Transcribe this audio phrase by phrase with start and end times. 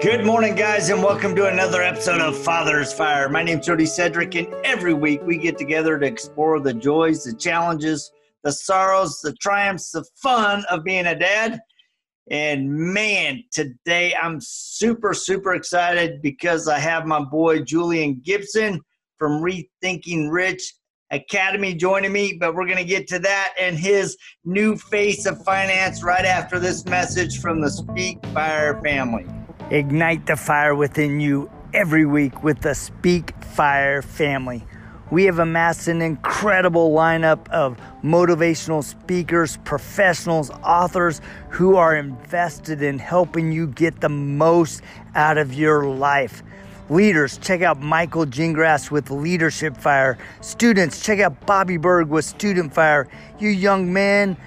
[0.00, 3.28] Good morning, guys, and welcome to another episode of Father's Fire.
[3.28, 7.34] My name's Jody Cedric, and every week we get together to explore the joys, the
[7.34, 8.12] challenges,
[8.44, 11.58] the sorrows, the triumphs, the fun of being a dad.
[12.30, 18.80] And man, today I'm super, super excited because I have my boy Julian Gibson
[19.18, 20.74] from Rethinking Rich
[21.10, 25.42] Academy joining me, but we're going to get to that and his new face of
[25.42, 29.26] finance right after this message from the Speak Fire family.
[29.70, 34.64] Ignite the fire within you every week with the Speak Fire family.
[35.10, 42.98] We have amassed an incredible lineup of motivational speakers, professionals, authors who are invested in
[42.98, 44.80] helping you get the most
[45.14, 46.42] out of your life.
[46.88, 50.16] Leaders, check out Michael Gingrass with Leadership Fire.
[50.40, 53.06] Students, check out Bobby Berg with Student Fire.
[53.38, 54.38] You young men,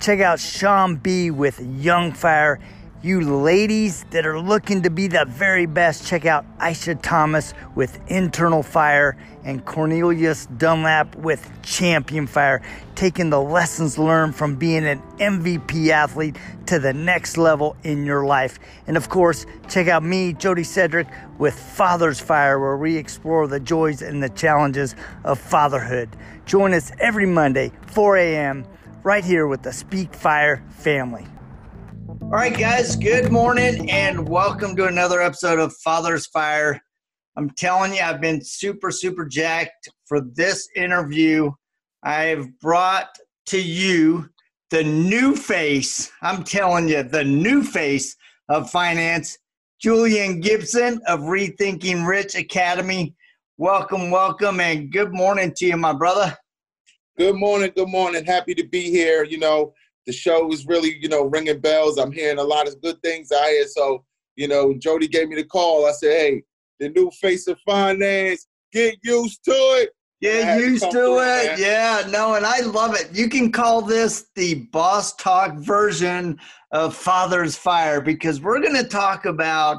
[0.00, 2.58] check out Sean B with Young Fire.
[3.04, 7.98] You ladies that are looking to be the very best, check out Aisha Thomas with
[8.06, 12.62] Internal Fire and Cornelius Dunlap with Champion Fire,
[12.94, 18.24] taking the lessons learned from being an MVP athlete to the next level in your
[18.24, 18.60] life.
[18.86, 23.58] And of course, check out me, Jody Cedric, with Father's Fire, where we explore the
[23.58, 26.08] joys and the challenges of fatherhood.
[26.46, 28.64] Join us every Monday, 4 a.m.,
[29.02, 31.26] right here with the Speak Fire family.
[32.32, 36.80] All right, guys, good morning and welcome to another episode of Father's Fire.
[37.36, 41.50] I'm telling you, I've been super, super jacked for this interview.
[42.02, 43.14] I've brought
[43.48, 44.30] to you
[44.70, 48.16] the new face, I'm telling you, the new face
[48.48, 49.36] of finance,
[49.78, 53.14] Julian Gibson of Rethinking Rich Academy.
[53.58, 56.34] Welcome, welcome, and good morning to you, my brother.
[57.18, 58.24] Good morning, good morning.
[58.24, 59.22] Happy to be here.
[59.22, 59.74] You know,
[60.06, 61.98] the show is really, you know, ringing bells.
[61.98, 63.66] I'm hearing a lot of good things I hear.
[63.68, 64.04] So,
[64.36, 65.86] you know, Jody gave me the call.
[65.86, 66.42] I said, hey,
[66.80, 69.90] the new face of finance, get used to it.
[70.20, 71.58] Get used to, to it.
[71.58, 73.08] Yeah, no, and I love it.
[73.12, 76.38] You can call this the boss talk version
[76.70, 79.78] of Father's Fire because we're going to talk about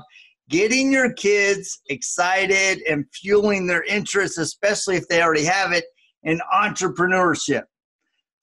[0.49, 5.85] getting your kids excited and fueling their interests, especially if they already have it,
[6.23, 7.63] in entrepreneurship.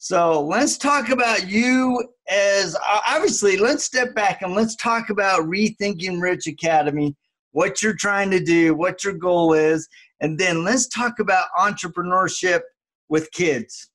[0.02, 2.74] So let's talk about you as
[3.06, 7.14] obviously, let's step back and let's talk about Rethinking Rich Academy,
[7.52, 9.86] what you're trying to do, what your goal is,
[10.22, 12.60] and then let's talk about entrepreneurship
[13.10, 13.90] with kids.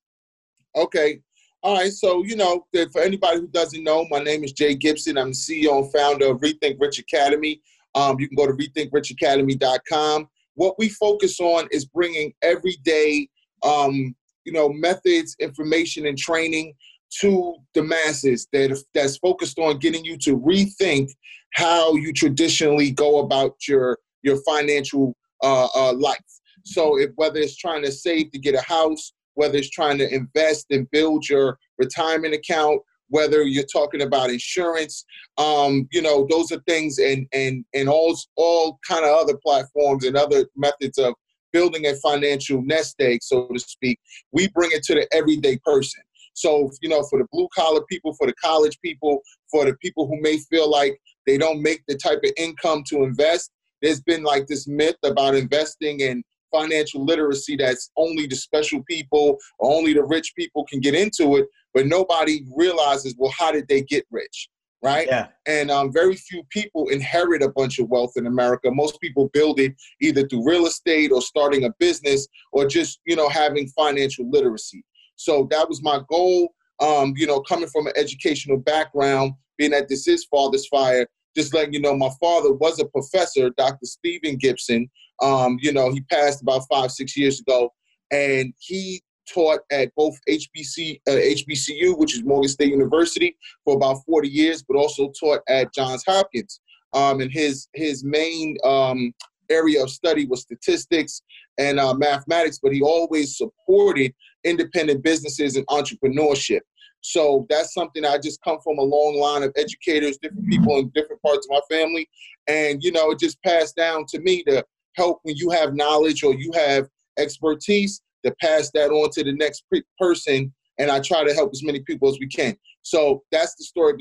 [0.76, 1.22] Okay.
[1.64, 1.92] All right.
[1.92, 5.18] So, you know, for anybody who doesn't know, my name is Jay Gibson.
[5.18, 7.62] I'm the CEO and founder of Rethink Rich Academy.
[7.96, 10.30] Um, you can go to rethinkrichacademy.com.
[10.54, 13.28] What we focus on is bringing everyday
[13.64, 16.74] um, you know methods information and training
[17.22, 21.10] to the masses that that's focused on getting you to rethink
[21.54, 26.18] how you traditionally go about your your financial uh, uh, life.
[26.64, 30.14] So if whether it's trying to save to get a house whether it's trying to
[30.14, 35.06] invest and build your retirement account whether you're talking about insurance
[35.38, 40.06] um, you know those are things and and and all all kind of other platforms
[40.06, 41.14] and other methods of
[41.56, 43.98] building a financial nest egg, so to speak,
[44.34, 46.04] we bring it to the everyday person.
[46.34, 50.06] So, you know, for the blue collar people, for the college people, for the people
[50.06, 53.52] who may feel like they don't make the type of income to invest,
[53.82, 59.38] there's been like this myth about investing and financial literacy that's only the special people
[59.62, 63.82] only the rich people can get into it, but nobody realizes, well, how did they
[63.82, 64.50] get rich?
[64.86, 65.08] Right?
[65.08, 65.28] Yeah.
[65.48, 68.70] And um, very few people inherit a bunch of wealth in America.
[68.72, 73.16] Most people build it either through real estate or starting a business or just, you
[73.16, 74.86] know, having financial literacy.
[75.16, 76.54] So that was my goal.
[76.80, 81.54] Um, you know, coming from an educational background, being that this is Father's Fire, just
[81.54, 83.86] letting you know, my father was a professor, Dr.
[83.86, 84.90] Stephen Gibson.
[85.22, 87.72] Um, you know, he passed about five, six years ago,
[88.12, 89.02] and he
[89.32, 94.64] taught at both HBC, uh, HBCU, which is Morgan State University, for about 40 years,
[94.64, 96.60] but also taught at Johns Hopkins.
[96.94, 99.14] Um, and his his main um,
[99.50, 101.22] area of study was statistics
[101.58, 104.14] and uh, mathematics, but he always supported
[104.44, 106.62] independent businesses and entrepreneurship.
[107.02, 110.92] So that's something I just come from a long line of educators, different people in
[110.96, 112.10] different parts of my family,
[112.48, 116.24] and you know it just passed down to me to help when you have knowledge
[116.24, 116.88] or you have
[117.18, 119.64] expertise to pass that on to the next
[120.00, 122.58] person, and I try to help as many people as we can.
[122.82, 123.94] So that's the story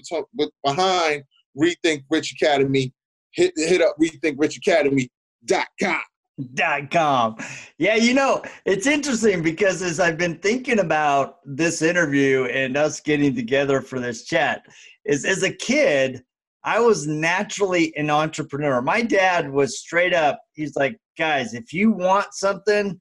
[0.65, 1.23] behind
[1.59, 2.93] Rethink Rich Academy.
[3.33, 6.01] Hit hit up rethinkrichacademy.com.
[6.55, 7.37] Dot com.
[7.79, 12.99] Yeah, you know, it's interesting because as I've been thinking about this interview and us
[12.99, 14.67] getting together for this chat,
[15.05, 16.25] is as a kid,
[16.65, 18.83] I was naturally an entrepreneur.
[18.83, 23.01] My dad was straight up, he's like, guys, if you want something,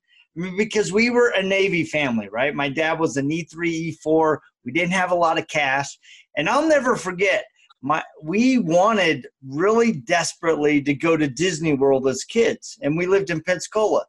[0.57, 2.55] because we were a Navy family, right?
[2.55, 4.37] My dad was an E3, E4.
[4.65, 5.97] We didn't have a lot of cash.
[6.37, 7.45] And I'll never forget,
[7.81, 12.77] my we wanted really desperately to go to Disney World as kids.
[12.81, 14.05] And we lived in Pensacola.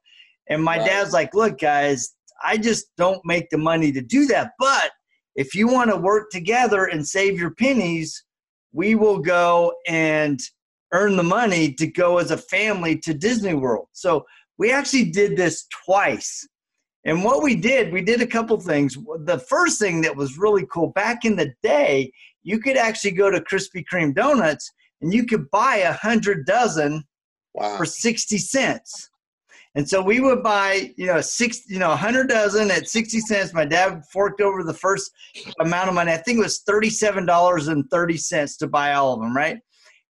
[0.49, 0.87] And my right.
[0.87, 4.53] dad's like, look, guys, I just don't make the money to do that.
[4.59, 4.93] But
[5.35, 8.25] if you want to work together and save your pennies,
[8.73, 10.41] we will go and
[10.93, 13.89] earn the money to go as a family to Disney World.
[13.93, 14.25] So
[14.59, 16.47] we actually did this twice.
[17.05, 18.97] And what we did, we did a couple things.
[19.25, 22.11] The first thing that was really cool back in the day,
[22.43, 24.71] you could actually go to Krispy Kreme Donuts
[25.03, 27.05] and you could buy a hundred dozen
[27.53, 27.77] wow.
[27.77, 29.11] for 60 cents.
[29.77, 33.19] And so we would buy, you know, six, you know, a hundred dozen at 60
[33.21, 33.53] cents.
[33.53, 35.11] My dad forked over the first
[35.59, 36.13] amount of money.
[36.13, 39.59] I think it was $37.30 to buy all of them, right?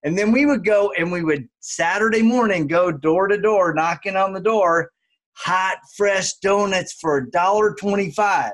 [0.05, 4.17] And then we would go and we would Saturday morning go door to door, knocking
[4.17, 4.91] on the door,
[5.33, 8.53] hot, fresh donuts for a dollar twenty-five.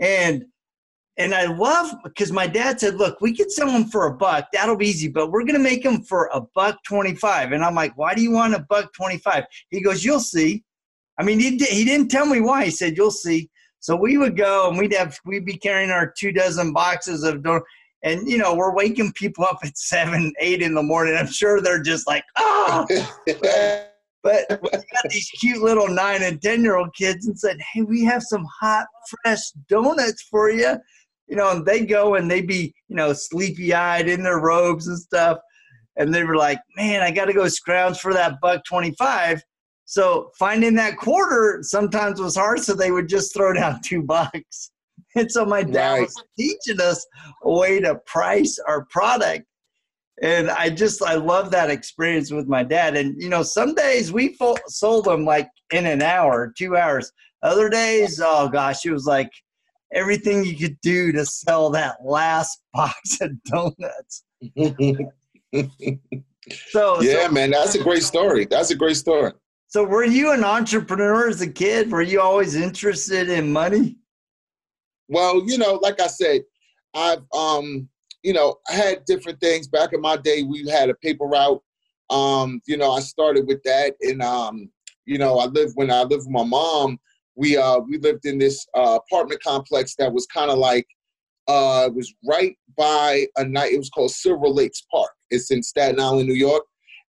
[0.00, 0.44] And
[1.18, 4.48] and I love because my dad said, "Look, we sell them for a buck.
[4.52, 7.52] That'll be easy, but we're to make them for a buck twenty-five.
[7.52, 9.44] And I'm like, "Why do you want a buck twenty-five?
[9.70, 10.62] He goes, "You'll see."
[11.18, 12.66] I mean, he he didn't tell me why.
[12.66, 13.48] He said, "You'll see."
[13.80, 17.42] So we would go and we'd have we'd be carrying our two dozen boxes of
[17.42, 17.64] donuts
[18.06, 21.16] and you know we're waking people up at seven eight in the morning.
[21.16, 22.86] I'm sure they're just like oh
[24.22, 27.82] but we got these cute little nine and ten year old kids and said hey
[27.82, 30.76] we have some hot fresh donuts for you
[31.26, 34.86] you know and they go and they be you know sleepy eyed in their robes
[34.86, 35.38] and stuff.
[35.98, 39.40] And they were like man i got to go scrounge for that buck 25
[39.86, 44.70] so finding that quarter sometimes was hard so they would just throw down two bucks
[45.16, 46.02] and so my dad right.
[46.02, 47.06] was teaching us
[47.42, 49.46] a way to price our product.
[50.22, 52.96] And I just, I love that experience with my dad.
[52.96, 57.12] And, you know, some days we fo- sold them like in an hour, two hours.
[57.42, 59.30] Other days, oh gosh, it was like
[59.92, 64.24] everything you could do to sell that last box of donuts.
[66.70, 68.46] so, yeah, so, man, that's a great story.
[68.46, 69.32] That's a great story.
[69.68, 71.90] So, were you an entrepreneur as a kid?
[71.90, 73.96] Were you always interested in money?
[75.08, 76.42] Well, you know, like I said,
[76.94, 77.88] I've um,
[78.22, 79.68] you know, I had different things.
[79.68, 81.62] Back in my day, we had a paper route.
[82.10, 84.70] Um, you know, I started with that, and um,
[85.04, 86.98] you know, I lived when I lived with my mom.
[87.36, 90.86] We uh, we lived in this uh, apartment complex that was kind of like
[91.48, 93.72] uh, it was right by a night.
[93.72, 95.10] It was called Silver Lakes Park.
[95.30, 96.64] It's in Staten Island, New York,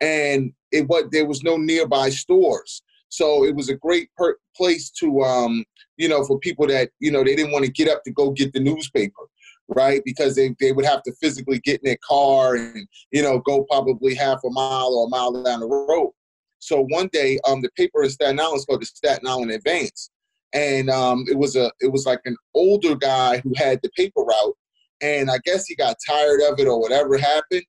[0.00, 4.90] and it was there was no nearby stores, so it was a great per- place
[4.90, 5.64] to um,
[6.00, 8.30] you know, for people that, you know, they didn't want to get up to go
[8.30, 9.20] get the newspaper,
[9.68, 10.00] right?
[10.02, 13.64] Because they, they would have to physically get in their car and, you know, go
[13.64, 16.12] probably half a mile or a mile down the road.
[16.58, 20.10] So one day, um, the paper in Staten Island is called the Staten Island Advance.
[20.54, 24.22] And um, it was a it was like an older guy who had the paper
[24.22, 24.56] route,
[25.00, 27.62] and I guess he got tired of it or whatever happened.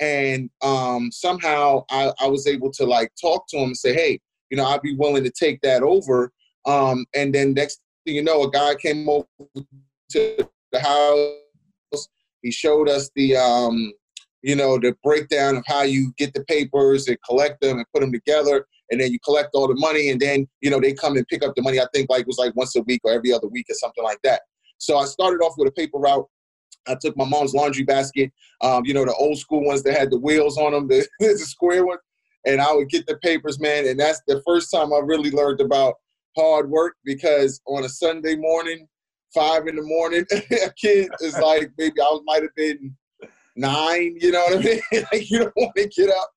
[0.00, 4.20] And um, somehow I, I was able to like talk to him and say, hey,
[4.52, 6.30] you know, I'd be willing to take that over
[6.64, 9.26] um, and then next thing you know, a guy came over
[10.10, 12.08] to the house.
[12.42, 13.92] He showed us the, um,
[14.42, 18.00] you know, the breakdown of how you get the papers and collect them and put
[18.00, 18.66] them together.
[18.90, 21.42] And then you collect all the money, and then you know they come and pick
[21.42, 21.80] up the money.
[21.80, 24.04] I think like it was like once a week or every other week or something
[24.04, 24.42] like that.
[24.76, 26.26] So I started off with a paper route.
[26.86, 28.30] I took my mom's laundry basket,
[28.60, 31.38] um, you know, the old school ones that had the wheels on them, the, the
[31.38, 31.96] square one,
[32.46, 33.86] and I would get the papers, man.
[33.86, 35.94] And that's the first time I really learned about
[36.36, 38.88] hard work because on a Sunday morning,
[39.34, 42.96] five in the morning, a kid is like maybe I might have been
[43.56, 44.16] nine.
[44.20, 44.80] You know what I mean?
[45.12, 46.30] like you don't want to get up.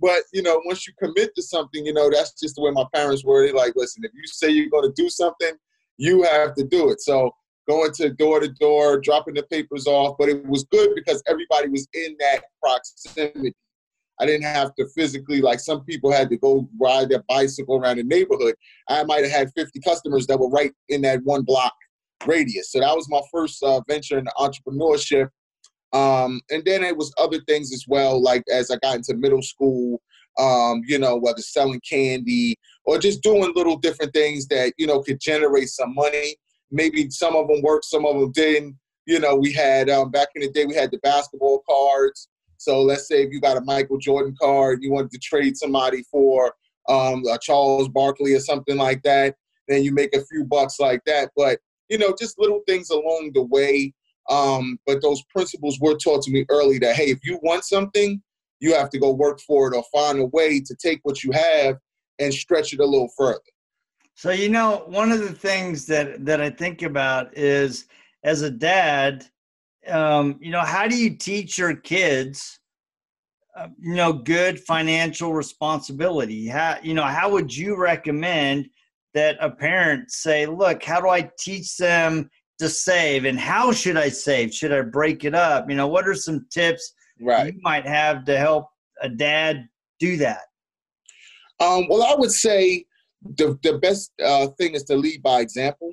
[0.00, 2.84] But you know, once you commit to something, you know that's just the way my
[2.94, 3.46] parents were.
[3.46, 5.52] They like, listen, if you say you're going to do something,
[5.96, 7.00] you have to do it.
[7.00, 7.30] So
[7.68, 11.68] going to door to door, dropping the papers off, but it was good because everybody
[11.68, 13.54] was in that proximity.
[14.20, 17.98] I didn't have to physically, like some people had to go ride their bicycle around
[17.98, 18.54] the neighborhood.
[18.88, 21.74] I might have had 50 customers that were right in that one block
[22.26, 22.72] radius.
[22.72, 25.28] So that was my first uh, venture into entrepreneurship.
[25.92, 29.42] Um, and then it was other things as well, like as I got into middle
[29.42, 30.00] school,
[30.38, 35.00] um, you know, whether selling candy or just doing little different things that, you know,
[35.02, 36.36] could generate some money.
[36.70, 38.76] Maybe some of them worked, some of them didn't.
[39.06, 42.28] You know, we had, um, back in the day, we had the basketball cards.
[42.58, 46.02] So let's say if you got a Michael Jordan card, you wanted to trade somebody
[46.10, 46.54] for
[46.88, 49.34] um, a Charles Barkley or something like that,
[49.68, 51.30] then you make a few bucks like that.
[51.36, 51.58] But
[51.88, 53.92] you know, just little things along the way.
[54.28, 58.20] Um, but those principles were taught to me early that hey, if you want something,
[58.60, 61.32] you have to go work for it or find a way to take what you
[61.32, 61.76] have
[62.18, 63.40] and stretch it a little further.
[64.14, 67.86] So you know, one of the things that that I think about is
[68.24, 69.26] as a dad,
[69.88, 72.58] um, you know, how do you teach your kids,
[73.56, 76.46] uh, you know, good financial responsibility?
[76.46, 78.68] How you know, how would you recommend
[79.14, 83.96] that a parent say, look, how do I teach them to save, and how should
[83.96, 84.52] I save?
[84.52, 85.68] Should I break it up?
[85.68, 87.52] You know, what are some tips right.
[87.52, 88.68] you might have to help
[89.02, 89.68] a dad
[90.00, 90.42] do that?
[91.60, 92.84] Um, well, I would say
[93.22, 95.92] the, the best uh, thing is to lead by example.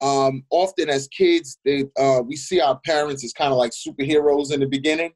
[0.00, 4.52] Um, often as kids, they, uh, we see our parents as kind of like superheroes
[4.52, 5.12] in the beginning.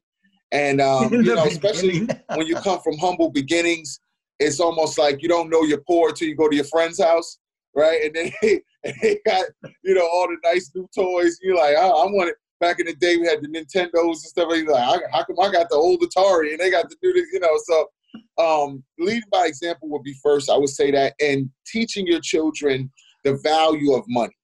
[0.51, 3.99] And, um, you know, especially when you come from humble beginnings,
[4.39, 7.39] it's almost like you don't know you're poor until you go to your friend's house,
[7.75, 8.03] right?
[8.03, 9.45] And then they, and they got,
[9.83, 11.39] you know, all the nice new toys.
[11.41, 12.35] You're like, oh, I want it.
[12.61, 14.49] Back in the day, we had the Nintendos and stuff.
[14.49, 17.11] And you're like, how come I got the old Atari and they got to do
[17.11, 17.59] this, you know?
[17.65, 17.89] So
[18.37, 20.49] um, leading by example would be first.
[20.49, 22.91] I would say that, and teaching your children
[23.23, 24.35] the value of money.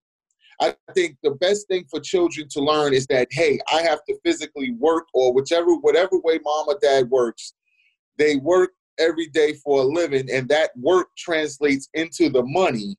[0.61, 4.17] I think the best thing for children to learn is that hey, I have to
[4.23, 7.53] physically work, or whichever whatever way mom or dad works,
[8.17, 12.95] they work every day for a living, and that work translates into the money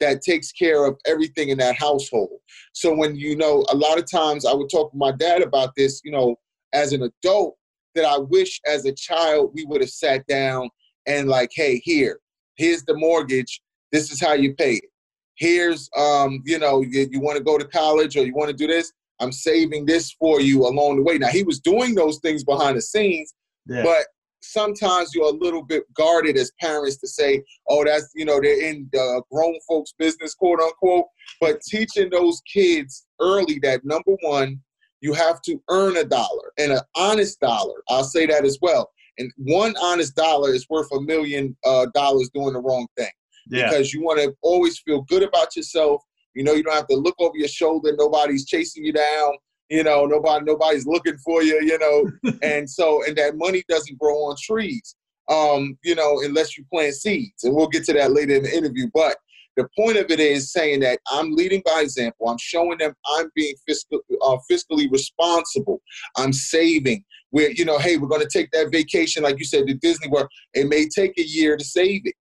[0.00, 2.40] that takes care of everything in that household.
[2.72, 5.70] So when you know, a lot of times I would talk to my dad about
[5.76, 6.36] this, you know,
[6.72, 7.56] as an adult,
[7.94, 10.68] that I wish as a child we would have sat down
[11.06, 12.18] and like, hey, here,
[12.56, 13.60] here's the mortgage.
[13.92, 14.90] This is how you pay it.
[15.36, 18.56] Here's, um, you know, you, you want to go to college or you want to
[18.56, 18.92] do this.
[19.20, 21.18] I'm saving this for you along the way.
[21.18, 23.34] Now he was doing those things behind the scenes,
[23.66, 23.82] yeah.
[23.82, 24.06] but
[24.42, 28.68] sometimes you're a little bit guarded as parents to say, "Oh, that's you know they're
[28.68, 31.06] in the grown folks' business, quote unquote."
[31.40, 34.60] But teaching those kids early that number one,
[35.00, 37.82] you have to earn a dollar and an honest dollar.
[37.88, 38.90] I'll say that as well.
[39.18, 43.10] And one honest dollar is worth a million uh, dollars doing the wrong thing.
[43.48, 43.70] Yeah.
[43.70, 46.02] Because you want to always feel good about yourself.
[46.34, 47.92] You know, you don't have to look over your shoulder.
[47.96, 49.32] Nobody's chasing you down.
[49.70, 51.60] You know, nobody nobody's looking for you.
[51.62, 54.96] You know, and so and that money doesn't grow on trees.
[55.30, 58.54] Um, you know, unless you plant seeds, and we'll get to that later in the
[58.54, 58.90] interview.
[58.92, 59.16] But
[59.56, 62.28] the point of it is saying that I'm leading by example.
[62.28, 65.80] I'm showing them I'm being fiscal, uh, fiscally responsible.
[66.16, 67.04] I'm saving.
[67.30, 70.08] We're, you know, hey, we're going to take that vacation, like you said, to Disney
[70.08, 70.28] World.
[70.54, 72.14] It may take a year to save it.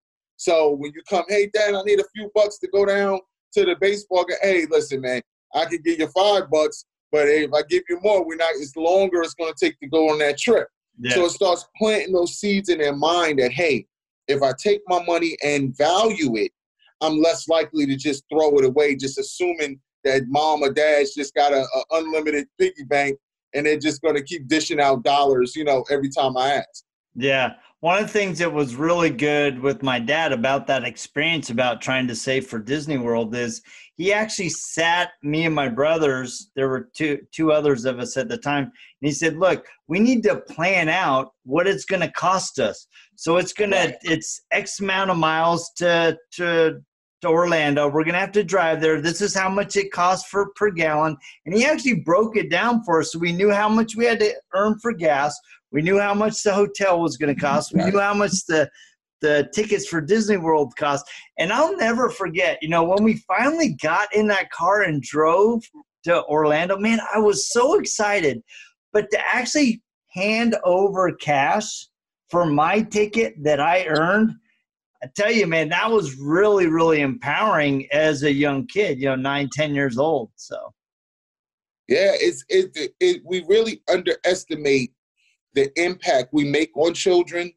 [0.44, 3.20] So when you come, hey, Dad, I need a few bucks to go down
[3.54, 4.38] to the baseball game.
[4.42, 5.22] Hey, listen, man,
[5.56, 6.84] I can give you five bucks,
[7.14, 8.50] but hey, if I give you more, we're not.
[8.56, 9.22] It's longer.
[9.22, 10.68] It's going to take to go on that trip.
[11.00, 11.16] Yeah.
[11.16, 13.86] So it starts planting those seeds in their mind that hey,
[14.28, 16.52] if I take my money and value it,
[17.00, 21.34] I'm less likely to just throw it away, just assuming that mom or dad's just
[21.34, 23.18] got a, a unlimited piggy bank
[23.54, 26.84] and they're just going to keep dishing out dollars, you know, every time I ask.
[27.16, 27.54] Yeah.
[27.84, 31.82] One of the things that was really good with my dad about that experience about
[31.82, 33.62] trying to save for Disney World is
[33.98, 38.30] he actually sat me and my brothers, there were two two others of us at
[38.30, 38.72] the time, and
[39.02, 42.88] he said, "Look, we need to plan out what it's going to cost us.
[43.16, 44.00] So it's going right.
[44.00, 46.82] to it's X amount of miles to to
[47.24, 47.88] to Orlando.
[47.88, 49.02] We're going to have to drive there.
[49.02, 51.18] This is how much it costs for per gallon.
[51.46, 54.20] And he actually broke it down for us so we knew how much we had
[54.20, 55.38] to earn for gas.
[55.74, 57.74] We knew how much the hotel was going to cost.
[57.74, 58.70] We knew how much the
[59.22, 61.06] the tickets for Disney World cost.
[61.40, 65.64] And I'll never forget, you know, when we finally got in that car and drove
[66.04, 68.44] to Orlando, man, I was so excited.
[68.92, 71.88] But to actually hand over cash
[72.30, 74.34] for my ticket that I earned
[75.04, 79.16] I tell you, man, that was really, really empowering as a young kid, you know,
[79.16, 80.32] nine, ten years old.
[80.38, 80.74] So,
[81.90, 84.94] yeah, it's it, it, it we really underestimate
[85.54, 87.52] the impact we make on children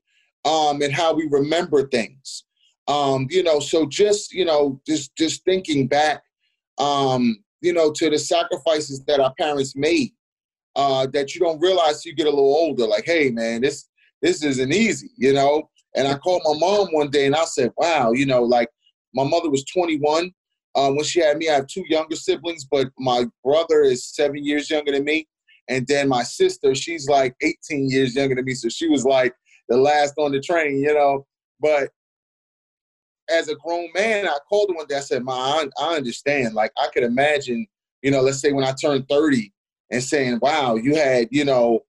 [0.44, 2.44] um, and how we remember things.
[2.88, 6.22] Um, you know, so just you know, just just thinking back,
[6.78, 10.12] um, you know, to the sacrifices that our parents made,
[10.76, 12.86] uh, that you don't realize you get a little older.
[12.86, 13.88] Like, hey, man, this
[14.22, 15.68] this isn't easy, you know.
[15.96, 18.68] And I called my mom one day and I said, wow, you know, like
[19.14, 20.30] my mother was 21
[20.74, 21.48] uh, when she had me.
[21.48, 25.26] I have two younger siblings, but my brother is seven years younger than me.
[25.68, 28.54] And then my sister, she's like 18 years younger than me.
[28.54, 29.34] So she was like
[29.68, 31.26] the last on the train, you know.
[31.60, 31.90] But
[33.28, 34.96] as a grown man, I called her one day.
[34.96, 36.54] I said, Ma, I, understand.
[36.54, 37.66] Like, I could imagine,
[38.02, 39.52] you know, let's say when I turned 30
[39.90, 41.80] and saying, wow, you had, you know,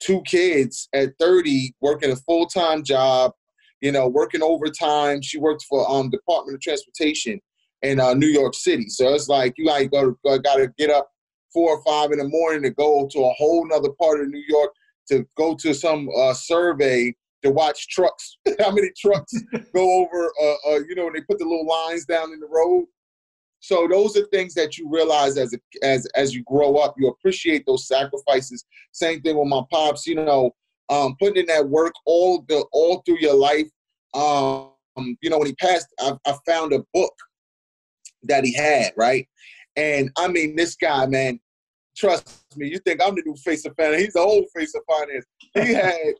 [0.00, 3.32] two kids at 30 working a full time job,
[3.80, 5.20] you know, working overtime.
[5.22, 7.40] She worked for um Department of Transportation
[7.82, 8.88] in uh, New York City.
[8.88, 11.10] So it's like you gotta go, got to get up
[11.52, 14.44] four or five in the morning to go to a whole nother part of New
[14.48, 14.72] York
[15.10, 19.32] to go to some uh, survey to watch trucks, how many trucks
[19.74, 22.48] go over, uh, uh, you know, when they put the little lines down in the
[22.48, 22.86] road.
[23.60, 26.94] So those are things that you realize as a, as as you grow up.
[26.96, 28.64] You appreciate those sacrifices.
[28.92, 30.06] Same thing with my pops.
[30.06, 30.54] You know,
[30.88, 33.68] um, putting in that work all the all through your life.
[34.14, 34.70] Um,
[35.20, 37.12] you know, when he passed, I, I found a book
[38.24, 39.28] that he had, right?
[39.78, 41.38] And I mean, this guy, man,
[41.96, 44.02] trust me, you think I'm the new face of finance.
[44.02, 45.24] He's the old face of finance.
[45.54, 46.14] He had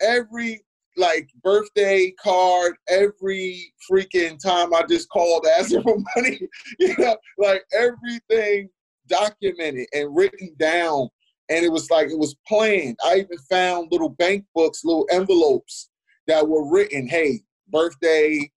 [0.00, 0.62] every
[0.96, 6.40] like birthday card, every freaking time I just called asking for money,
[6.78, 8.70] you know, like everything
[9.06, 11.10] documented and written down.
[11.50, 12.96] And it was like it was planned.
[13.04, 15.90] I even found little bank books, little envelopes
[16.26, 18.50] that were written, hey, birthday,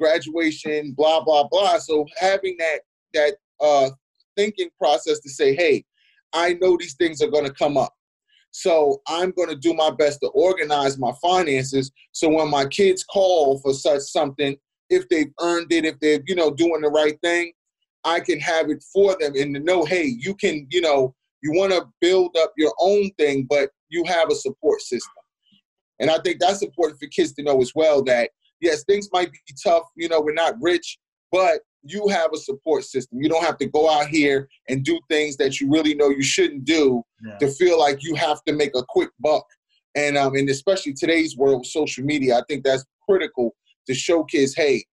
[0.00, 1.78] graduation, blah, blah, blah.
[1.78, 2.80] So having that
[3.14, 3.90] that uh
[4.36, 5.84] thinking process to say, hey,
[6.32, 7.94] I know these things are gonna come up.
[8.56, 11.90] So I'm going to do my best to organize my finances.
[12.12, 14.56] So when my kids call for such something,
[14.90, 17.52] if they've earned it, if they're you know doing the right thing,
[18.04, 21.52] I can have it for them and to know, hey, you can you know you
[21.52, 25.12] want to build up your own thing, but you have a support system.
[25.98, 28.30] And I think that's important for kids to know as well that
[28.60, 29.82] yes, things might be tough.
[29.96, 30.96] You know, we're not rich,
[31.32, 33.20] but you have a support system.
[33.20, 36.22] You don't have to go out here and do things that you really know you
[36.22, 37.36] shouldn't do yeah.
[37.38, 39.44] to feel like you have to make a quick buck.
[39.94, 43.54] And um, and especially today's world with social media, I think that's critical
[43.86, 44.84] to show kids, hey,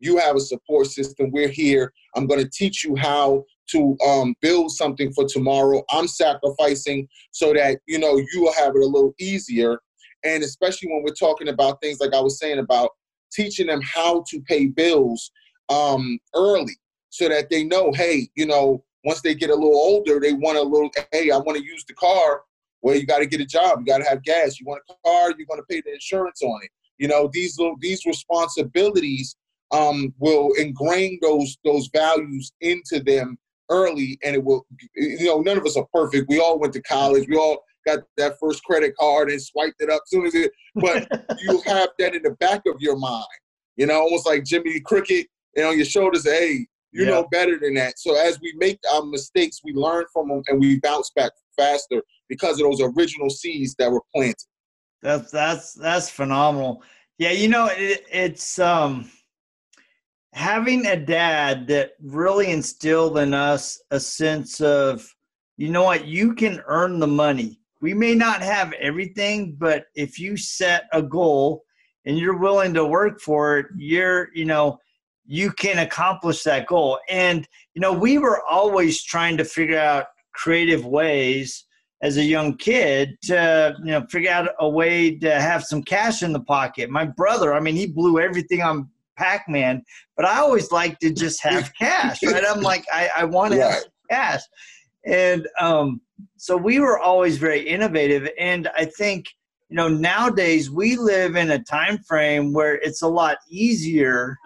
[0.00, 1.30] you have a support system.
[1.30, 1.92] We're here.
[2.16, 5.84] I'm going to teach you how to um, build something for tomorrow.
[5.90, 9.78] I'm sacrificing so that you know you will have it a little easier.
[10.24, 12.90] And especially when we're talking about things like I was saying about
[13.32, 15.30] teaching them how to pay bills
[15.68, 16.76] um, early
[17.10, 20.58] so that they know, hey, you know, once they get a little older, they want
[20.58, 22.42] a little, hey, I want to use the car.
[22.82, 23.80] Well, you got to get a job.
[23.80, 24.60] You got to have gas.
[24.60, 26.70] You want a car, you're going to pay the insurance on it.
[26.98, 29.36] You know, these little these responsibilities
[29.70, 33.38] um, will ingrain those those values into them
[33.70, 34.66] early, and it will.
[34.96, 36.28] You know, none of us are perfect.
[36.28, 37.28] We all went to college.
[37.28, 40.52] We all got that first credit card and swiped it up as soon as it.
[40.74, 41.08] But
[41.40, 43.26] you have that in the back of your mind.
[43.76, 47.10] You know, almost like Jimmy Cricket and on your shoulders, hey, you yeah.
[47.10, 47.98] know better than that.
[47.98, 52.02] So as we make our mistakes, we learn from them and we bounce back faster
[52.28, 54.36] because of those original seeds that were planted.
[55.02, 56.82] That's that's that's phenomenal.
[57.18, 59.10] Yeah, you know it, it's um
[60.32, 65.08] having a dad that really instilled in us a sense of
[65.56, 67.60] you know what you can earn the money.
[67.80, 71.62] We may not have everything, but if you set a goal
[72.04, 74.78] and you're willing to work for it, you're you know
[75.28, 76.98] you can accomplish that goal.
[77.10, 81.66] And, you know, we were always trying to figure out creative ways
[82.00, 86.22] as a young kid to, you know, figure out a way to have some cash
[86.22, 86.88] in the pocket.
[86.88, 88.88] My brother, I mean, he blew everything on
[89.18, 89.82] Pac Man,
[90.16, 92.44] but I always like to just have cash, right?
[92.48, 94.40] I'm like, I, I want to have cash.
[95.04, 96.00] And um,
[96.38, 98.30] so we were always very innovative.
[98.38, 99.26] And I think,
[99.68, 104.38] you know, nowadays we live in a time frame where it's a lot easier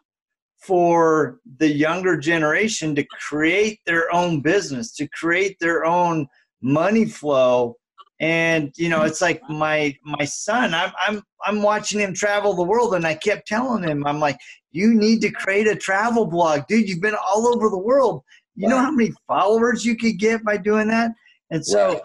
[0.63, 6.27] for the younger generation to create their own business, to create their own
[6.61, 7.77] money flow.
[8.21, 10.73] And you know, it's like my my son.
[10.75, 14.39] I'm I'm I'm watching him travel the world, and I kept telling him, I'm like,
[14.71, 16.89] you need to create a travel blog, dude.
[16.89, 18.23] You've been all over the world.
[18.55, 21.13] You know how many followers you could get by doing that?
[21.51, 22.01] And so,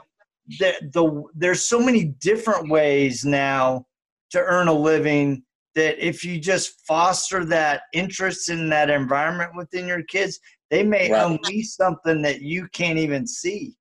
[0.60, 3.86] the, the there's so many different ways now
[4.32, 5.43] to earn a living
[5.77, 10.39] that if you just foster that interest in that environment within your kids,
[10.71, 11.25] they may right.
[11.25, 13.77] unleash something that you can't even see.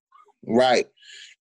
[0.47, 0.87] Right.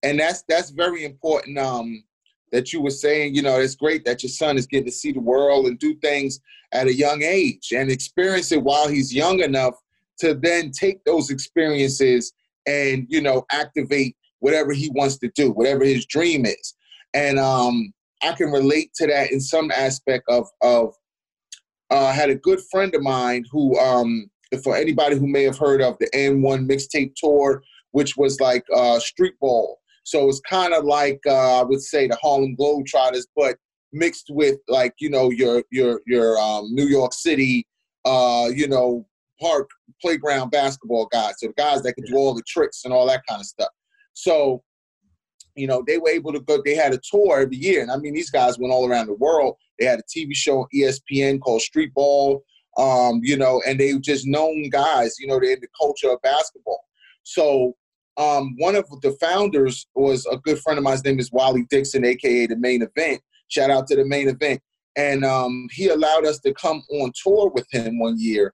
[0.02, 1.60] And that's that's very important.
[1.60, 2.04] Um,
[2.52, 5.12] that you were saying, you know, it's great that your son is getting to see
[5.12, 6.40] the world and do things
[6.72, 9.74] at a young age and experience it while he's young enough
[10.20, 12.32] to then take those experiences
[12.66, 16.76] and, you know, activate whatever he wants to do, whatever his dream is.
[17.14, 20.94] And um, I can relate to that in some aspect of of.
[21.92, 24.28] Uh, I had a good friend of mine who, um,
[24.64, 29.00] for anybody who may have heard of the AND1 mixtape tour, which was like uh,
[29.00, 29.78] street ball.
[30.04, 33.58] So it's kind of like uh, I would say the Harlem Globetrotters, but
[33.94, 37.68] mixed with like you know your your your um, New York City,
[38.06, 39.06] uh, you know
[39.42, 39.70] park
[40.02, 41.36] playground basketball guys.
[41.40, 43.70] So the guys that can do all the tricks and all that kind of stuff.
[44.14, 44.64] So
[45.56, 47.82] you know, they were able to go, they had a tour every year.
[47.82, 49.56] And I mean, these guys went all around the world.
[49.80, 52.44] They had a TV show on ESPN called Street Ball,
[52.78, 56.12] um, you know, and they were just known guys, you know, they're in the culture
[56.12, 56.84] of basketball.
[57.24, 57.76] So
[58.18, 60.94] um, one of the founders was a good friend of mine.
[60.94, 63.22] His name is Waliyy Dixon, aka the Main Event.
[63.48, 64.62] Shout out to the Main Event.
[64.96, 68.54] And um, he allowed us to come on tour with him one year.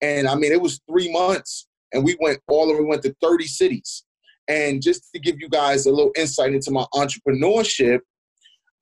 [0.00, 2.82] And I mean, it was three months, and we went all over.
[2.82, 4.04] We went to 30 cities.
[4.50, 8.00] And just to give you guys a little insight into my entrepreneurship,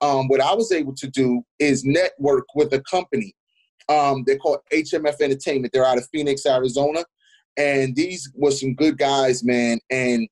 [0.01, 3.35] um, what I was able to do is network with a company.
[3.87, 5.71] Um, they're called HMF Entertainment.
[5.71, 7.05] They're out of Phoenix, Arizona.
[7.55, 9.79] And these were some good guys, man.
[9.91, 10.27] And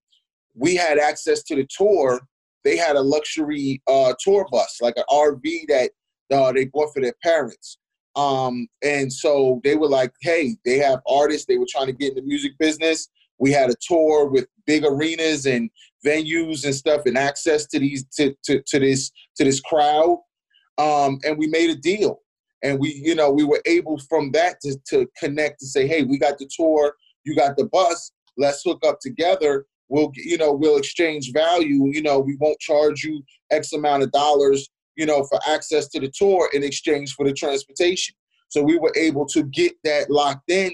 [0.56, 2.20] we had access to the tour.
[2.64, 5.92] They had a luxury uh, tour bus, like an RV that
[6.32, 7.78] uh, they bought for their parents.
[8.16, 11.46] Um, and so they were like, hey, they have artists.
[11.46, 13.10] They were trying to get in the music business.
[13.38, 15.70] We had a tour with big arenas and
[16.06, 20.20] venues and stuff and access to these to, to, to this to this crowd.
[20.78, 22.20] Um, and we made a deal.
[22.64, 26.04] And we, you know, we were able from that to, to connect and say, hey,
[26.04, 29.66] we got the tour, you got the bus, let's hook up together.
[29.90, 31.88] We'll, you know, we'll exchange value.
[31.92, 36.00] You know, we won't charge you X amount of dollars, you know, for access to
[36.00, 38.16] the tour in exchange for the transportation.
[38.50, 40.72] So we were able to get that locked in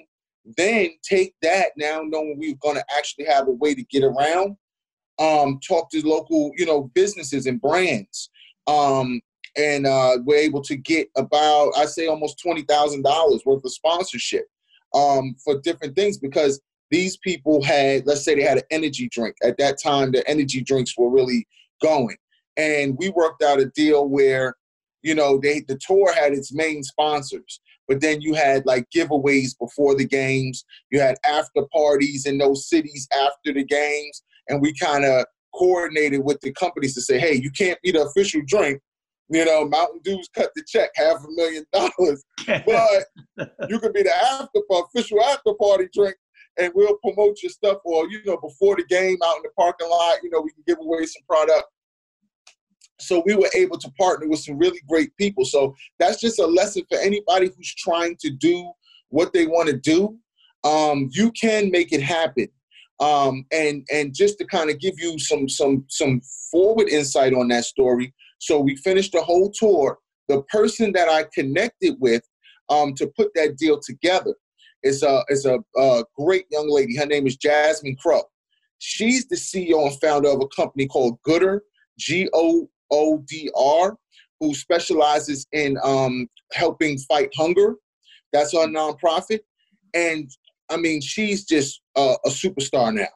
[0.58, 4.58] then take that now knowing we're going to actually have a way to get around,
[5.20, 8.30] um, talk to local, you know, businesses and brands.
[8.68, 9.22] Um,
[9.56, 13.72] and uh, we're able to get about, I say, almost twenty thousand dollars worth of
[13.72, 14.46] sponsorship
[14.96, 19.36] um, for different things because these people had, let's say, they had an energy drink
[19.44, 20.12] at that time.
[20.12, 21.48] The energy drinks were really
[21.82, 22.18] going,
[22.58, 24.56] and we worked out a deal where,
[25.04, 29.58] you know, they the tour had its main sponsors, but then you had like giveaways
[29.60, 30.64] before the games.
[30.92, 36.24] You had after parties in those cities after the games, and we kind of coordinated
[36.24, 38.82] with the companies to say, hey, you can't be the official drink.
[39.30, 43.06] You know, Mountain Dew's cut the check, half a million dollars, but
[43.70, 46.16] you can be the after official after party drink,
[46.60, 47.78] and we'll promote your stuff.
[47.86, 50.64] Or you know, before the game, out in the parking lot, you know, we can
[50.68, 51.64] give away some product
[53.04, 55.46] so we were able to partner with some really great people.
[55.46, 58.72] So that's just a lesson for anybody who's trying to do
[59.10, 60.18] what they want to do.
[60.64, 62.48] Um, you can make it happen.
[63.00, 67.48] Um, and and just to kind of give you some some some forward insight on
[67.50, 68.14] that story.
[68.40, 69.98] So we finished the whole tour.
[70.30, 72.24] The person that I connected with
[72.70, 74.36] um, to put that deal together
[74.84, 76.96] is a is a, a great young lady.
[76.96, 78.30] Her name is Jasmine Crowe.
[78.80, 81.62] She's the CEO and founder of a company called Goodr,
[81.98, 83.96] G O ODR,
[84.40, 87.76] who specializes in um, helping fight hunger.
[88.32, 89.40] That's our nonprofit.
[89.94, 90.30] And
[90.70, 93.08] I mean, she's just a, a superstar now.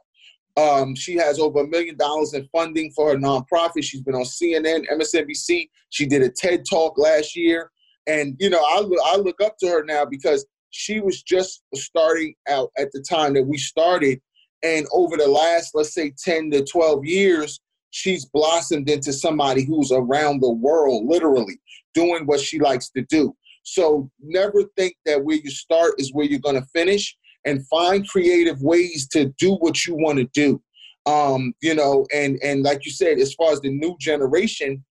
[0.57, 3.83] Um, she has over a million dollars in funding for her nonprofit.
[3.83, 5.69] She's been on CNN, MSNBC.
[5.89, 7.71] She did a TED talk last year.
[8.07, 12.33] And, you know, I, I look up to her now because she was just starting
[12.49, 14.19] out at the time that we started.
[14.63, 17.59] And over the last, let's say, 10 to 12 years,
[17.91, 21.59] she's blossomed into somebody who's around the world, literally
[21.93, 23.35] doing what she likes to do.
[23.63, 28.07] So never think that where you start is where you're going to finish, and find
[28.07, 30.61] creative ways to do what you want to do.
[31.05, 34.83] Um, you know, and and like you said, as far as the new generation,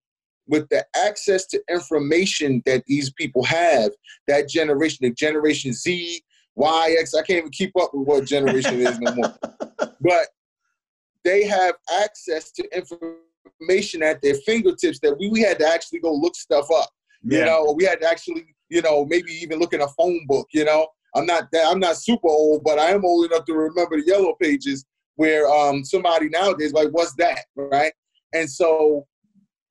[0.47, 3.91] with the access to information that these people have,
[4.27, 6.21] that generation, the Generation Z,
[6.55, 9.35] Y, X, I can't even keep up with what generation it is no more.
[9.99, 10.27] But
[11.27, 16.13] they have access to information at their fingertips that we, we had to actually go
[16.13, 16.89] look stuff up.
[17.21, 17.39] Yeah.
[17.39, 20.47] You know, we had to actually, you know, maybe even look in a phone book,
[20.53, 20.87] you know.
[21.15, 24.07] I'm not that I'm not super old, but I am old enough to remember the
[24.07, 24.85] yellow pages
[25.15, 27.45] where um somebody nowadays like, what's that?
[27.57, 27.91] Right.
[28.33, 29.05] And so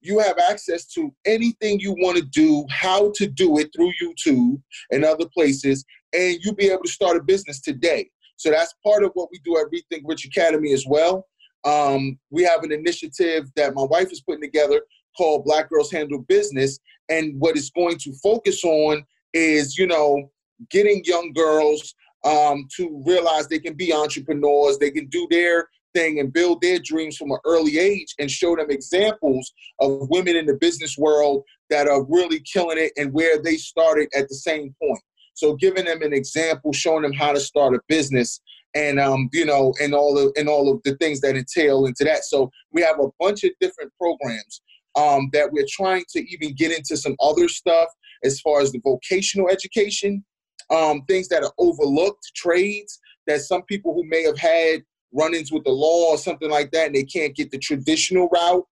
[0.02, 4.60] you have access to anything you want to do, how to do it through YouTube
[4.90, 8.10] and other places, and you'll be able to start a business today.
[8.36, 11.26] So that's part of what we do at Rethink Rich Academy as well.
[11.64, 14.80] Um, we have an initiative that my wife is putting together
[15.16, 16.78] called Black Girls Handle Business.
[17.08, 20.30] And what it's going to focus on is, you know,
[20.70, 26.20] getting young girls um, to realize they can be entrepreneurs, they can do their thing
[26.20, 30.46] and build their dreams from an early age and show them examples of women in
[30.46, 34.74] the business world that are really killing it and where they started at the same
[34.82, 35.00] point.
[35.34, 38.40] So giving them an example, showing them how to start a business
[38.76, 42.04] and um, you know, and all of and all of the things that entail into
[42.04, 42.24] that.
[42.24, 44.60] So we have a bunch of different programs
[44.96, 47.88] um, that we're trying to even get into some other stuff
[48.22, 50.24] as far as the vocational education,
[50.70, 55.64] um, things that are overlooked, trades that some people who may have had run-ins with
[55.64, 58.64] the law or something like that, and they can't get the traditional route.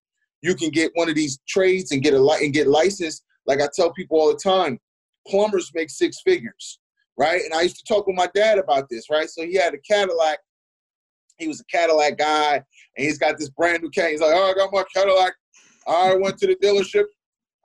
[0.43, 3.25] You can get one of these trades and get a li- and get licensed.
[3.47, 4.79] Like I tell people all the time,
[5.27, 6.79] plumbers make six figures
[7.16, 7.42] right?
[7.42, 9.29] And I used to talk with my dad about this, right?
[9.29, 10.38] So he had a Cadillac
[11.38, 12.64] he was a Cadillac guy, and
[13.07, 14.09] he's got this brand new car.
[14.09, 15.35] He's like, oh, I got my Cadillac.
[15.87, 17.05] I went to the dealership.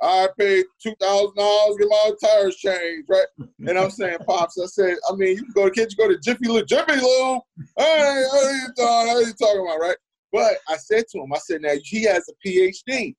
[0.02, 3.28] I paid two thousand dollars to get my tires changed, right?
[3.68, 6.12] And I'm saying, pops, I said, I mean, you can go to kids, you go
[6.12, 7.42] to Jiffy Lube, Jiffy Lube.
[7.78, 9.98] Hey, what are you talking, what are you talking about, right?
[10.32, 13.16] But I said to him, I said, now he has a PhD.